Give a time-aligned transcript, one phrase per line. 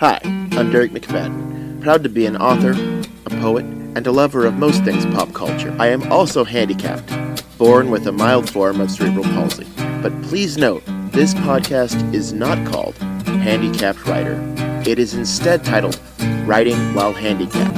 [0.00, 2.70] Hi, I'm Derek McFadden, proud to be an author,
[3.26, 5.74] a poet, and a lover of most things pop culture.
[5.80, 7.10] I am also handicapped,
[7.58, 9.66] born with a mild form of cerebral palsy.
[10.00, 14.40] But please note, this podcast is not called Handicapped Writer.
[14.86, 16.00] It is instead titled
[16.46, 17.74] Writing While Handicapped,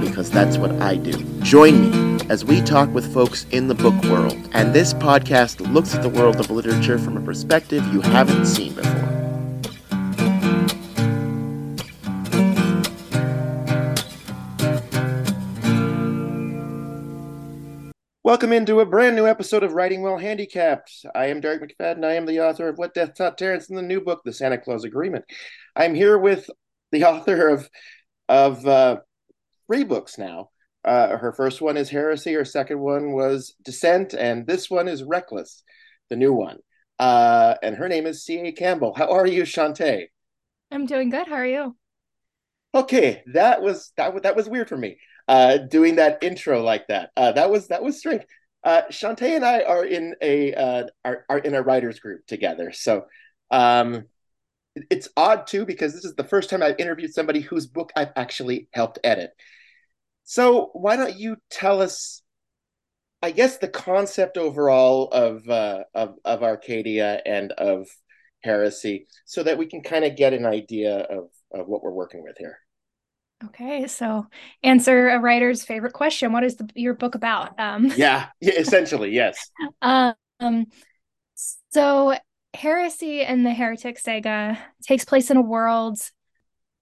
[0.00, 1.24] because that's what I do.
[1.40, 5.92] Join me as we talk with folks in the book world, and this podcast looks
[5.96, 9.13] at the world of literature from a perspective you haven't seen before.
[18.24, 21.04] Welcome into a brand new episode of Writing While Handicapped.
[21.14, 22.06] I am Derek McFadden.
[22.06, 24.56] I am the author of What Death Taught Terrence in the new book, The Santa
[24.56, 25.26] Claus Agreement.
[25.76, 26.48] I'm here with
[26.90, 27.68] the author of
[28.30, 29.00] of uh,
[29.66, 30.48] three books now.
[30.82, 32.32] Uh, her first one is Heresy.
[32.32, 35.62] Her second one was Descent, and this one is Reckless,
[36.08, 36.60] the new one.
[36.98, 38.52] Uh, and her name is C.A.
[38.52, 38.94] Campbell.
[38.96, 40.06] How are you, Shantae?
[40.70, 41.28] I'm doing good.
[41.28, 41.76] How are you?
[42.74, 44.96] Okay, that was that, that was weird for me
[45.28, 47.10] uh, doing that intro like that.
[47.16, 48.22] Uh, that was that was strange.
[48.62, 52.72] Uh, Shantae and I are in a uh, are, are in a writers group together,
[52.72, 53.06] so
[53.50, 54.04] um,
[54.90, 58.12] it's odd too because this is the first time I've interviewed somebody whose book I've
[58.16, 59.30] actually helped edit.
[60.24, 62.22] So why don't you tell us?
[63.22, 67.86] I guess the concept overall of uh, of of Arcadia and of
[68.42, 72.22] heresy, so that we can kind of get an idea of of what we're working
[72.22, 72.58] with here.
[73.42, 74.26] Okay, so
[74.62, 76.32] answer a writer's favorite question.
[76.32, 77.58] What is the, your book about?
[77.58, 79.50] Um, yeah, yeah, essentially, yes.
[79.82, 80.66] um,
[81.70, 82.14] so
[82.54, 85.98] heresy and the heretic saga takes place in a world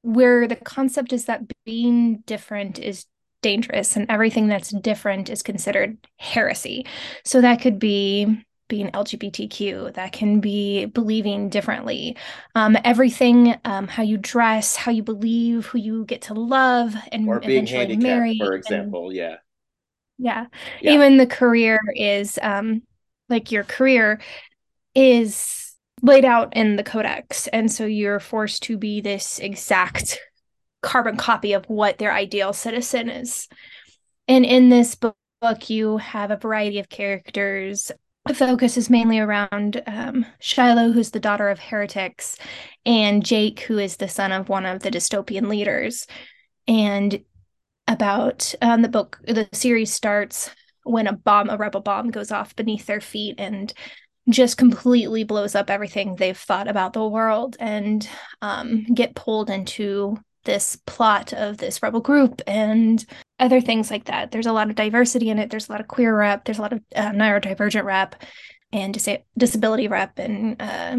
[0.03, 3.07] where the concept is that being different is
[3.41, 6.87] dangerous and everything that's different is considered heresy.
[7.25, 12.17] So that could be being LGBTQ, that can be believing differently.
[12.55, 17.29] Um, everything, um, how you dress, how you believe, who you get to love, and
[17.29, 19.09] or being handicapped, marry, for example.
[19.09, 19.37] And, yeah.
[20.19, 20.47] yeah.
[20.81, 20.93] yeah.
[20.93, 22.83] Even the career is um,
[23.29, 24.21] like your career
[24.95, 27.47] is laid out in the codex.
[27.49, 30.21] And so you're forced to be this exact
[30.83, 33.49] carbon copy of what their ideal citizen is.
[34.29, 35.17] And in this book,
[35.69, 37.91] you have a variety of characters
[38.35, 42.37] focus is mainly around um, Shiloh, who's the daughter of heretics,
[42.87, 46.07] and Jake, who is the son of one of the dystopian leaders.
[46.69, 47.25] And
[47.89, 50.51] about um, the book, the series starts
[50.85, 53.73] when a bomb, a rebel bomb, goes off beneath their feet and
[54.29, 58.09] just completely blows up everything they've thought about the world and
[58.41, 63.05] um, get pulled into this plot of this rebel group and
[63.43, 64.31] other things like that.
[64.31, 65.51] There's a lot of diversity in it.
[65.51, 66.45] There's a lot of queer rep.
[66.45, 68.15] There's a lot of uh, neurodivergent rep
[68.73, 70.99] and dis- disability rep and uh,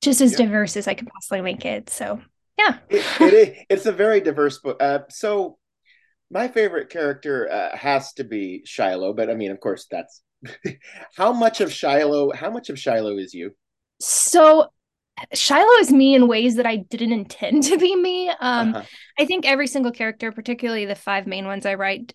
[0.00, 0.38] just as yeah.
[0.38, 1.90] diverse as I could possibly make it.
[1.90, 2.22] So
[2.58, 4.82] yeah, it, it, it's a very diverse book.
[4.82, 5.58] Uh, so
[6.30, 10.22] my favorite character uh, has to be Shiloh, but I mean, of course, that's
[11.16, 12.32] how much of Shiloh.
[12.32, 13.54] How much of Shiloh is you?
[14.00, 14.70] So
[15.32, 18.28] Shiloh is me in ways that I didn't intend to be me.
[18.28, 18.84] Um, uh-huh.
[19.18, 22.12] I think every single character, particularly the five main ones I write,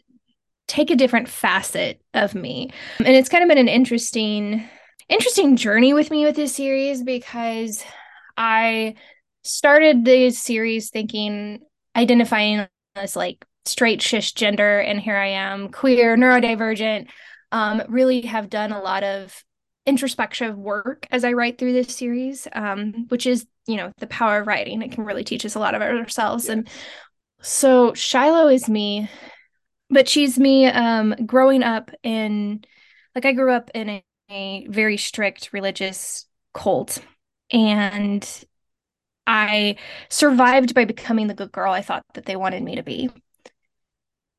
[0.68, 4.68] take a different facet of me, and it's kind of been an interesting,
[5.08, 7.84] interesting journey with me with this series because
[8.38, 8.96] I
[9.44, 11.62] started the series thinking
[11.96, 17.10] identifying as like straight cisgender, and here I am, queer, neurodivergent.
[17.52, 19.44] Um, really have done a lot of
[19.86, 24.42] introspective work as I write through this series, um, which is, you know, the power
[24.42, 24.82] of writing.
[24.82, 26.46] It can really teach us a lot about ourselves.
[26.46, 26.54] Yes.
[26.54, 26.70] And
[27.42, 29.10] so Shiloh is me,
[29.90, 32.64] but she's me um, growing up in,
[33.16, 37.00] like, I grew up in a, a very strict religious cult.
[37.52, 38.28] And
[39.26, 39.78] I
[40.10, 43.10] survived by becoming the good girl I thought that they wanted me to be.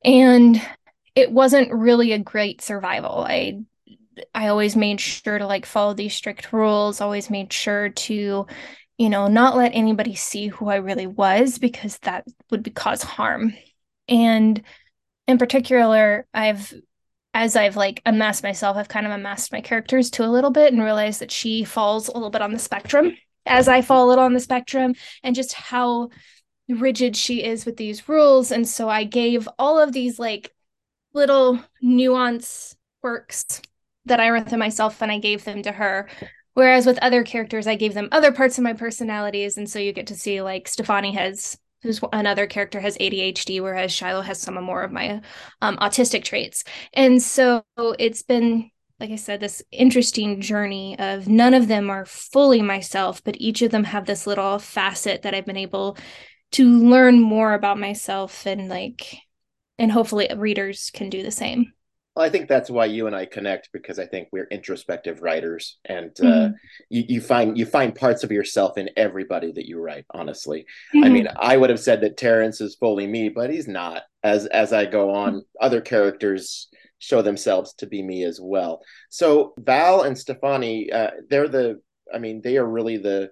[0.03, 0.61] And
[1.15, 3.25] it wasn't really a great survival.
[3.27, 3.63] I
[4.33, 8.47] I always made sure to like follow these strict rules, always made sure to,
[8.97, 13.03] you know, not let anybody see who I really was because that would be, cause
[13.03, 13.53] harm.
[14.07, 14.61] And
[15.27, 16.73] in particular, I've
[17.33, 20.73] as I've like amassed myself, I've kind of amassed my characters to a little bit
[20.73, 23.15] and realized that she falls a little bit on the spectrum
[23.45, 26.09] as I fall a little on the spectrum and just how
[26.67, 28.51] rigid she is with these rules.
[28.51, 30.53] And so I gave all of these like
[31.13, 33.61] little nuance quirks
[34.05, 36.09] that I wrote them myself and I gave them to her.
[36.53, 39.57] Whereas with other characters, I gave them other parts of my personalities.
[39.57, 43.91] And so you get to see like Stefani has, who's another character, has ADHD, whereas
[43.91, 45.21] Shiloh has some more of my
[45.61, 46.63] um, autistic traits.
[46.93, 48.69] And so it's been,
[48.99, 53.61] like I said, this interesting journey of none of them are fully myself, but each
[53.61, 55.97] of them have this little facet that I've been able
[56.51, 59.17] to learn more about myself and like
[59.77, 61.73] and hopefully readers can do the same
[62.15, 65.77] well, I think that's why you and I connect because I think we're introspective writers,
[65.85, 66.53] and uh, mm-hmm.
[66.89, 70.05] you, you, find you find parts of yourself in everybody that you write.
[70.11, 71.05] Honestly, mm-hmm.
[71.05, 74.03] I mean, I would have said that Terrence is fully me, but he's not.
[74.23, 75.65] As as I go on, mm-hmm.
[75.65, 76.67] other characters
[76.99, 78.81] show themselves to be me as well.
[79.09, 81.81] So Val and Stefani, uh, they're the.
[82.13, 83.31] I mean, they are really the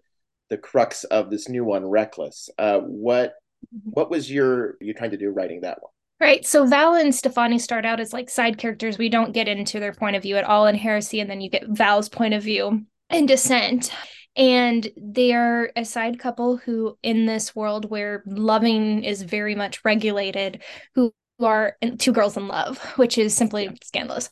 [0.50, 2.50] the crux of this new one, Reckless.
[2.58, 3.34] Uh, what
[3.76, 3.90] mm-hmm.
[3.90, 5.92] what was your you trying to do writing that one?
[6.20, 6.46] Right.
[6.46, 8.98] So Val and Stefani start out as like side characters.
[8.98, 11.50] We don't get into their point of view at all in Heresy, and then you
[11.50, 13.92] get Val's point of view in Descent.
[14.36, 20.62] And they're a side couple who, in this world where loving is very much regulated,
[20.94, 24.30] who are two girls in love, which is simply scandalous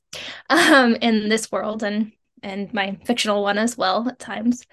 [0.50, 2.12] um, in this world and
[2.44, 4.66] and my fictional one as well at times.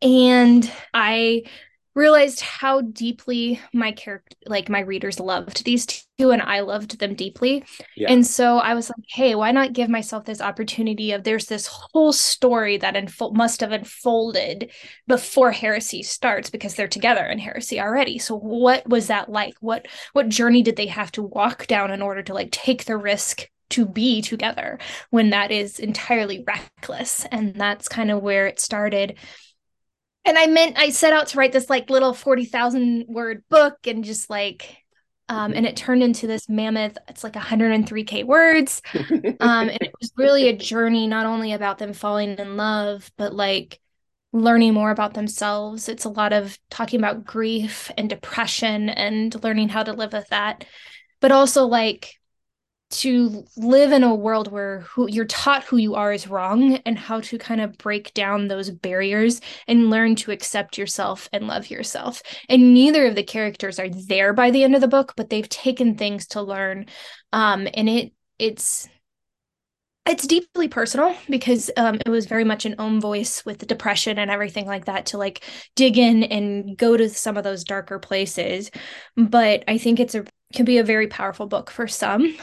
[0.00, 1.42] And I
[1.94, 5.86] realized how deeply my character like my readers loved these
[6.18, 7.64] two and I loved them deeply.
[7.96, 8.12] Yeah.
[8.12, 11.66] And so I was like, hey, why not give myself this opportunity of there's this
[11.66, 12.96] whole story that
[13.32, 14.70] must have unfolded
[15.06, 18.18] before heresy starts because they're together in heresy already.
[18.18, 19.54] So what was that like?
[19.60, 22.96] What what journey did they have to walk down in order to like take the
[22.96, 24.78] risk to be together
[25.10, 27.24] when that is entirely reckless?
[27.30, 29.16] And that's kind of where it started
[30.24, 34.04] and I meant I set out to write this like little 40,000 word book and
[34.04, 34.78] just like
[35.28, 38.82] um, and it turned into this mammoth it's like 103k words.
[39.40, 43.34] Um, and it was really a journey not only about them falling in love but
[43.34, 43.80] like
[44.32, 45.88] learning more about themselves.
[45.88, 50.28] It's a lot of talking about grief and depression and learning how to live with
[50.28, 50.64] that
[51.20, 52.18] but also like
[52.90, 56.98] to live in a world where who you're taught who you are is wrong and
[56.98, 61.70] how to kind of break down those barriers and learn to accept yourself and love
[61.70, 62.22] yourself.
[62.48, 65.48] And neither of the characters are there by the end of the book, but they've
[65.48, 66.86] taken things to learn.
[67.32, 68.88] Um, and it it's
[70.06, 74.30] it's deeply personal because um, it was very much an own voice with depression and
[74.30, 75.42] everything like that to like
[75.76, 78.70] dig in and go to some of those darker places
[79.16, 82.36] but i think it's a can be a very powerful book for some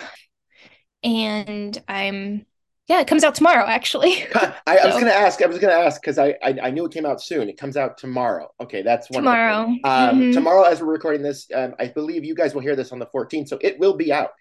[1.03, 2.45] and I'm
[2.87, 4.25] yeah, it comes out tomorrow actually.
[4.35, 4.87] I, I so.
[4.87, 5.41] was gonna ask.
[5.41, 7.47] I was gonna ask because I, I, I knew it came out soon.
[7.47, 8.51] It comes out tomorrow.
[8.59, 9.63] Okay, that's one tomorrow.
[9.63, 10.31] Um, mm-hmm.
[10.31, 13.05] Tomorrow, as we're recording this, um, I believe you guys will hear this on the
[13.07, 14.31] 14th, so it will be out.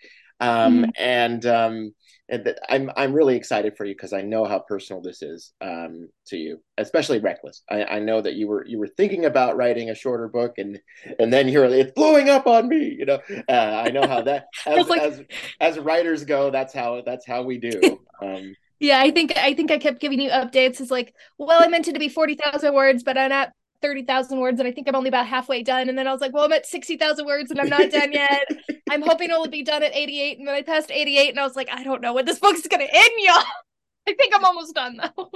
[0.40, 0.90] Um, mm-hmm.
[0.96, 1.94] and um,
[2.30, 6.08] and I'm I'm really excited for you because I know how personal this is um,
[6.28, 7.62] to you, especially Reckless.
[7.68, 10.78] I, I know that you were you were thinking about writing a shorter book, and
[11.18, 12.96] and then you're it's blowing up on me.
[12.98, 15.02] You know, uh, I know how that as, like...
[15.02, 15.22] as
[15.60, 16.50] as writers go.
[16.50, 18.00] That's how that's how we do.
[18.22, 20.78] Um, yeah, I think I think I kept giving you updates.
[20.78, 24.38] It's like, well, I meant it to be forty thousand words, but I'm at 30,000
[24.38, 25.88] words and I think I'm only about halfway done.
[25.88, 28.46] And then I was like, well, I'm at 60,000 words and I'm not done yet.
[28.90, 30.38] I'm hoping it'll be done at 88.
[30.38, 32.66] And then I passed 88 and I was like, I don't know when this book's
[32.66, 33.42] going to end, y'all.
[34.08, 35.30] I think I'm almost done though.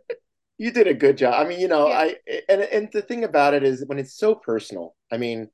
[0.58, 1.34] you did a good job.
[1.34, 1.98] I mean, you know, yeah.
[1.98, 2.16] I,
[2.48, 5.48] and, and the thing about it is when it's so personal, I mean,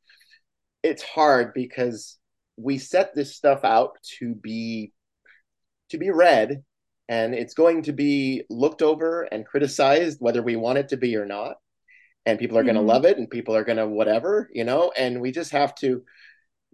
[0.83, 2.19] it's hard because
[2.57, 4.93] we set this stuff out to be,
[5.91, 6.63] to be read
[7.09, 11.17] and it's going to be looked over and criticized whether we want it to be
[11.17, 11.57] or not
[12.27, 12.89] and people are going to mm-hmm.
[12.89, 14.93] love it and people are going to whatever you know?
[14.97, 16.03] And we just have to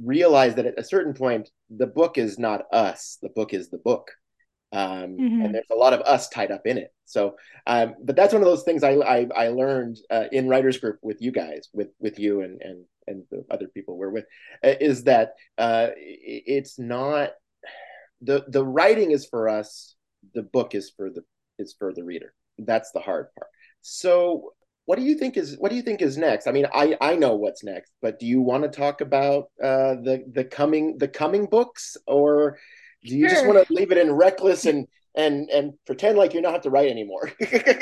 [0.03, 3.79] realize that at a certain point the book is not us the book is the
[3.79, 4.11] book.
[4.71, 5.41] Um, mm-hmm.
[5.41, 6.93] and there's a lot of us tied up in it.
[7.07, 7.37] So
[7.67, 10.99] um, but that's one of those things i i, I learned uh, in writers group
[11.03, 14.27] with you guys with with you and and and the other people we're with
[14.63, 17.31] uh, is that uh, it's not
[18.21, 19.95] the the writing is for us
[20.35, 21.23] the book is for the
[21.59, 22.33] is for the reader.
[22.59, 23.51] That's the hard part.
[23.81, 24.53] So
[24.89, 26.47] what do you think is what do you think is next?
[26.47, 29.97] I mean, I I know what's next, but do you want to talk about uh,
[29.97, 32.59] the the coming the coming books, or
[33.05, 33.35] do you sure.
[33.35, 36.63] just want to leave it in reckless and and and pretend like you don't have
[36.63, 37.31] to write anymore?
[37.39, 37.79] that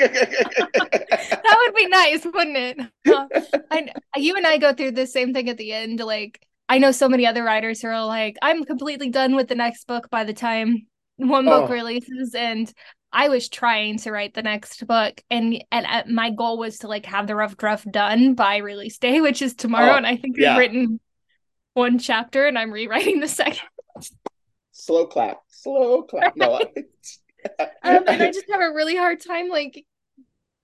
[1.65, 2.77] would be nice, wouldn't it?
[3.07, 3.25] Uh,
[3.71, 6.01] I, you and I go through the same thing at the end.
[6.01, 9.55] Like I know so many other writers who are like, I'm completely done with the
[9.55, 11.73] next book by the time one book oh.
[11.73, 12.69] releases, and
[13.11, 16.87] I was trying to write the next book, and and uh, my goal was to
[16.87, 19.93] like have the rough draft done by release day, which is tomorrow.
[19.93, 20.53] Oh, and I think yeah.
[20.53, 20.99] I've written
[21.73, 23.67] one chapter, and I'm rewriting the second.
[24.71, 26.35] Slow clap, slow clap.
[26.35, 26.55] No,
[27.59, 29.85] um, and I just have a really hard time like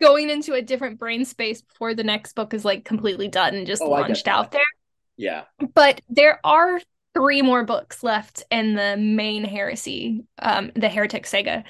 [0.02, 3.66] going into a different brain space before the next book is like completely done and
[3.66, 4.62] just oh, launched out there.
[5.16, 6.82] Yeah, but there are
[7.14, 11.64] three more books left in the main heresy, um, the heretic saga.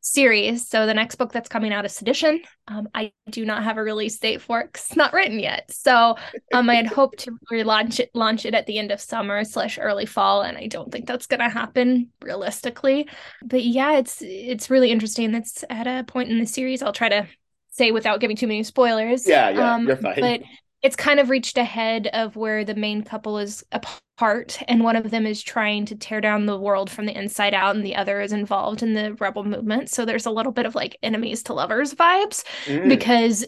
[0.00, 0.68] Series.
[0.68, 2.42] So the next book that's coming out is Sedition.
[2.68, 4.70] Um, I do not have a release date for it.
[4.74, 5.70] It's not written yet.
[5.70, 6.16] So
[6.52, 9.78] um, I had hoped to relaunch it, launch it at the end of summer slash
[9.78, 13.08] early fall, and I don't think that's going to happen realistically.
[13.44, 15.32] But yeah, it's it's really interesting.
[15.32, 16.82] That's at a point in the series.
[16.82, 17.26] I'll try to
[17.70, 19.26] say without giving too many spoilers.
[19.26, 20.20] Yeah, yeah, um, you're fine.
[20.20, 20.40] But
[20.82, 25.10] it's kind of reached ahead of where the main couple is apart and one of
[25.10, 28.20] them is trying to tear down the world from the inside out and the other
[28.20, 31.52] is involved in the rebel movement so there's a little bit of like enemies to
[31.52, 32.88] lovers vibes mm.
[32.88, 33.46] because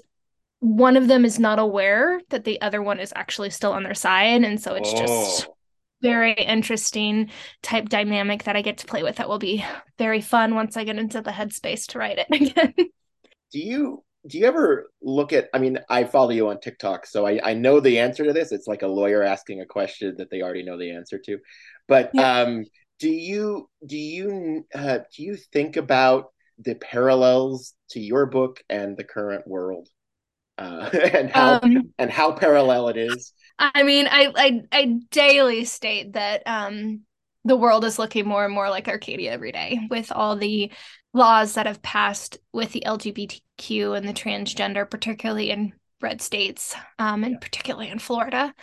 [0.61, 3.95] one of them is not aware that the other one is actually still on their
[3.95, 5.49] side and so it's just
[6.03, 7.31] very interesting
[7.63, 9.65] type dynamic that I get to play with that will be
[9.99, 12.75] very fun once I get into the headspace to write it again.
[13.53, 17.27] Do you do you ever look at i mean i follow you on tiktok so
[17.27, 18.53] i, I know the answer to this.
[18.53, 21.39] It's like a lawyer asking a question that they already know the answer to.
[21.89, 22.41] But yeah.
[22.41, 22.65] um
[23.03, 26.27] do you do you uh, do you think about
[26.59, 29.89] the parallels to your book and the current world?
[30.57, 33.33] Uh, and how um, and how parallel it is?
[33.59, 37.01] I mean I, I i daily state that um
[37.45, 40.71] the world is looking more and more like arcadia every day with all the
[41.13, 42.87] laws that have passed with the
[43.63, 48.55] LGBTQ and the transgender, particularly in red states, um, and particularly in Florida.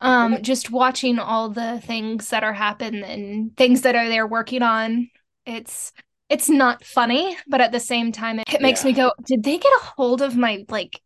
[0.00, 4.62] Um, just watching all the things that are happening and things that are they're working
[4.62, 5.08] on,
[5.46, 5.92] it's
[6.28, 8.90] it's not funny, but at the same time, it, it makes yeah.
[8.90, 11.00] me go, did they get a hold of my like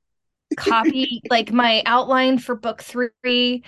[0.57, 3.63] copy, like my outline for book three?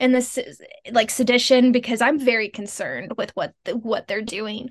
[0.00, 0.60] And this is
[0.92, 4.70] like sedition because i'm very concerned with what the, what they're doing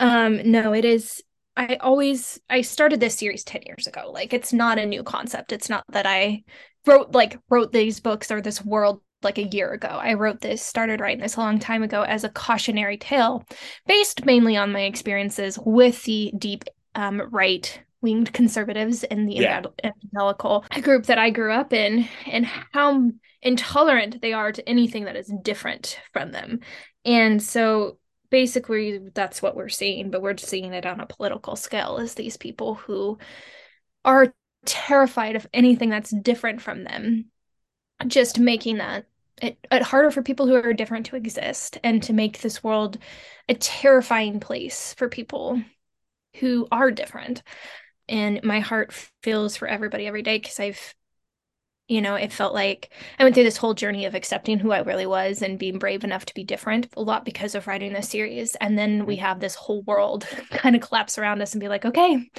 [0.00, 1.22] um no it is
[1.56, 4.10] I always I started this series 10 years ago.
[4.12, 5.52] Like it's not a new concept.
[5.52, 6.42] It's not that I
[6.86, 9.88] wrote like wrote these books or this world like a year ago.
[9.88, 13.44] I wrote this, started writing this a long time ago as a cautionary tale
[13.86, 19.62] based mainly on my experiences with the deep um, right winged conservatives in the yeah.
[19.82, 25.16] evangelical group that I grew up in and how intolerant they are to anything that
[25.16, 26.60] is different from them.
[27.06, 27.98] And so
[28.34, 32.36] basically that's what we're seeing but we're seeing it on a political scale is these
[32.36, 33.16] people who
[34.04, 34.34] are
[34.66, 37.26] terrified of anything that's different from them
[38.08, 39.06] just making that
[39.40, 42.98] it, it harder for people who are different to exist and to make this world
[43.48, 45.62] a terrifying place for people
[46.40, 47.44] who are different.
[48.08, 50.94] And my heart feels for everybody every day because i've
[51.88, 54.78] you know, it felt like I went through this whole journey of accepting who I
[54.80, 58.08] really was and being brave enough to be different, a lot because of writing this
[58.08, 58.54] series.
[58.56, 59.24] And then we mm-hmm.
[59.24, 62.30] have this whole world kind of collapse around us and be like, okay,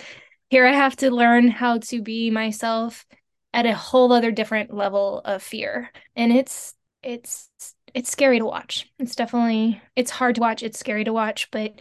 [0.49, 3.05] here I have to learn how to be myself
[3.53, 5.91] at a whole other different level of fear.
[6.15, 6.73] And it's,
[7.03, 7.49] it's,
[7.93, 8.91] it's scary to watch.
[8.97, 10.63] It's definitely, it's hard to watch.
[10.63, 11.79] It's scary to watch, but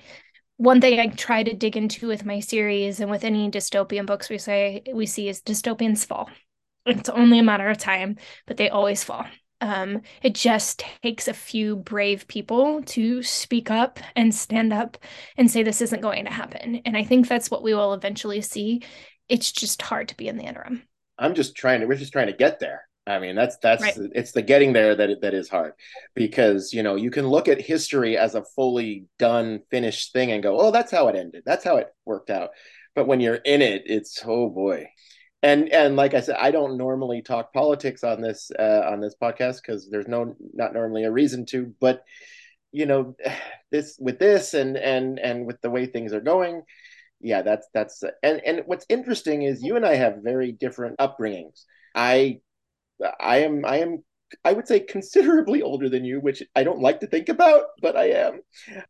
[0.59, 4.28] one thing I try to dig into with my series and with any dystopian books
[4.28, 6.28] we say we see is dystopians fall
[6.87, 9.26] it's only a matter of time, but they always fall.
[9.61, 14.99] Um, it just takes a few brave people to speak up and stand up
[15.37, 16.83] and say this isn't going to happen.
[16.85, 18.83] And I think that's what we will eventually see.
[19.29, 20.83] It's just hard to be in the interim.
[21.19, 21.87] I'm just trying to.
[21.87, 22.83] We're just trying to get there.
[23.07, 23.97] I mean, that's that's right.
[24.14, 25.75] it's the getting there that that is hard
[26.14, 30.43] because you know you can look at history as a fully done, finished thing and
[30.43, 31.43] go, oh, that's how it ended.
[31.45, 32.50] That's how it worked out.
[32.95, 34.88] But when you're in it, it's oh boy,
[35.45, 39.15] and and like I said, I don't normally talk politics on this uh, on this
[39.21, 41.75] podcast because there's no not normally a reason to.
[41.81, 42.03] But
[42.73, 43.15] you know,
[43.71, 46.63] this with this and and and with the way things are going,
[47.21, 51.65] yeah, that's that's and and what's interesting is you and I have very different upbringings.
[51.95, 52.41] I
[53.21, 54.03] I am I am
[54.47, 57.97] I would say considerably older than you, which I don't like to think about, but
[57.97, 58.41] I am.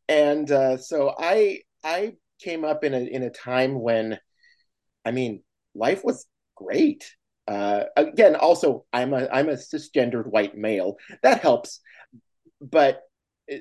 [0.08, 4.20] And uh, so I I came up in a in a time when,
[5.04, 5.42] I mean,
[5.74, 7.04] life was great.
[7.46, 10.96] Uh, again, also I'm a I'm a cisgendered white male.
[11.22, 11.80] That helps,
[12.60, 13.02] but
[13.52, 13.56] uh,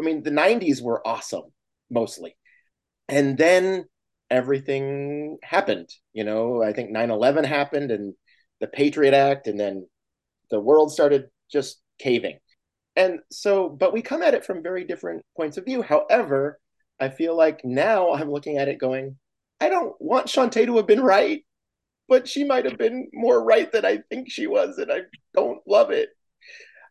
[0.00, 1.52] I mean the '90s were awesome
[1.90, 2.36] mostly,
[3.08, 3.86] and then
[4.30, 5.88] everything happened.
[6.12, 8.14] You know, I think 9/11 happened and
[8.60, 9.86] the Patriot Act, and then
[10.50, 12.38] the world started just caving.
[12.96, 15.82] And so, but we come at it from very different points of view.
[15.82, 16.60] However,
[17.00, 19.18] I feel like now I'm looking at it going,
[19.60, 21.44] I don't want Shantae to have been right
[22.08, 25.00] but she might have been more right than I think she was, and I
[25.34, 26.10] don't love it.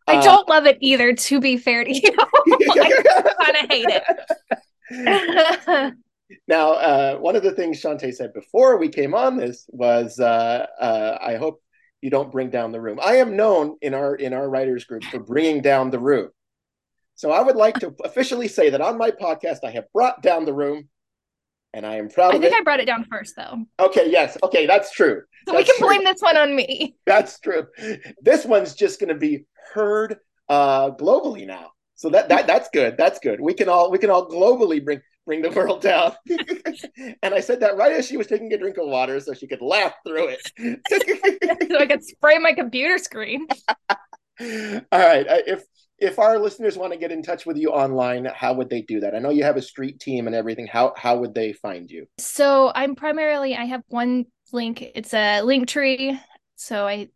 [0.07, 2.01] I uh, don't love it either, to be fair to you.
[2.17, 4.03] I kind of hate
[4.89, 5.93] it.
[6.47, 10.65] now, uh, one of the things Shantae said before we came on this was, uh,
[10.79, 11.61] uh, "I hope
[12.01, 15.03] you don't bring down the room." I am known in our in our writers group
[15.05, 16.29] for bringing down the room.
[17.15, 20.45] So I would like to officially say that on my podcast, I have brought down
[20.45, 20.89] the room
[21.73, 22.59] and I am proud I think it.
[22.59, 23.65] I brought it down first, though.
[23.79, 24.37] Okay, yes.
[24.43, 25.23] Okay, that's true.
[25.47, 25.87] So that's we can true.
[25.87, 26.95] blame this one on me.
[27.05, 27.67] That's true.
[28.21, 31.71] This one's just going to be heard uh, globally now.
[31.95, 32.95] So that that that's good.
[32.97, 33.41] That's good.
[33.41, 36.13] We can all we can all globally bring bring the world down.
[37.21, 39.47] and I said that right as she was taking a drink of water so she
[39.47, 40.51] could laugh through it.
[41.69, 43.47] so I could spray my computer screen.
[44.39, 44.47] all
[44.91, 45.25] right.
[45.45, 45.63] If
[46.03, 48.99] if our listeners want to get in touch with you online, how would they do
[48.99, 49.15] that?
[49.15, 50.67] I know you have a street team and everything.
[50.67, 52.07] How how would they find you?
[52.19, 54.81] So I'm primarily I have one link.
[54.81, 56.19] It's a link tree.
[56.55, 57.09] So I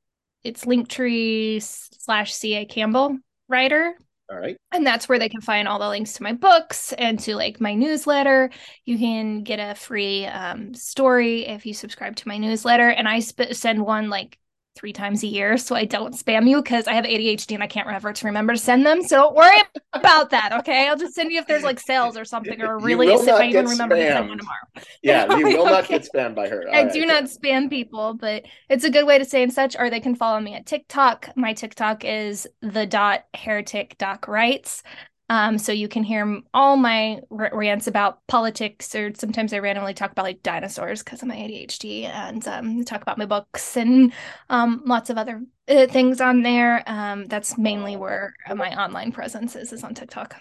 [0.43, 3.17] it's linktree slash ca campbell
[3.49, 3.95] writer
[4.29, 4.57] all right.
[4.73, 7.61] And that's where they can find all the links to my books and to like
[7.61, 8.49] my newsletter.
[8.83, 12.89] You can get a free um, story if you subscribe to my newsletter.
[12.89, 14.37] And I sp- send one like
[14.77, 17.67] three times a year so I don't spam you because I have ADHD and I
[17.67, 19.01] can't ever to remember to send them.
[19.03, 19.57] So don't worry
[19.93, 20.53] about that.
[20.59, 20.87] Okay.
[20.87, 23.65] I'll just send you if there's like sales or something or really if I even
[23.65, 24.07] remember spammed.
[24.07, 24.57] to send one tomorrow.
[25.01, 26.67] Yeah, you will not get spammed by her.
[26.67, 26.93] All I right.
[26.93, 29.99] do not spam people, but it's a good way to say in such, Or they
[29.99, 31.29] can follow me at TikTok.
[31.35, 34.83] My TikTok is the dot heretic dot writes.
[35.29, 39.93] Um, so you can hear all my r- rants about politics, or sometimes I randomly
[39.93, 44.13] talk about like dinosaurs because of my ADHD, and um, talk about my books and
[44.49, 46.83] um, lots of other uh, things on there.
[46.87, 50.35] Um, that's mainly where my online presence is, is on TikTok.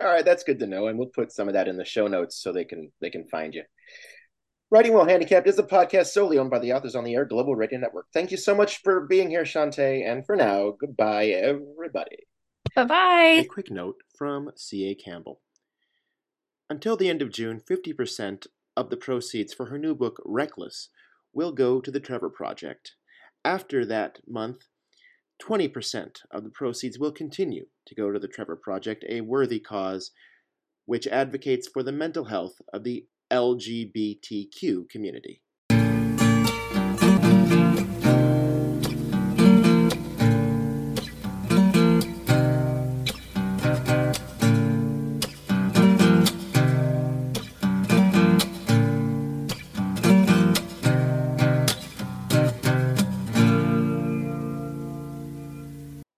[0.00, 2.08] All right, that's good to know, and we'll put some of that in the show
[2.08, 3.62] notes so they can they can find you.
[4.70, 7.54] Writing While Handicapped is a podcast solely owned by the Authors on the Air Global
[7.54, 8.06] Radio Network.
[8.12, 12.26] Thank you so much for being here, Shantae, and for now, goodbye, everybody.
[12.74, 13.40] Bye bye.
[13.40, 14.96] A quick note from C.A.
[14.96, 15.40] Campbell.
[16.68, 20.88] Until the end of June, 50% of the proceeds for her new book, Reckless,
[21.32, 22.96] will go to the Trevor Project.
[23.44, 24.64] After that month,
[25.40, 30.10] 20% of the proceeds will continue to go to the Trevor Project, a worthy cause
[30.86, 35.42] which advocates for the mental health of the LGBTQ community.